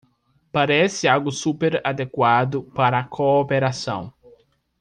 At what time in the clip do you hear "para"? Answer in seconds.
2.73-3.03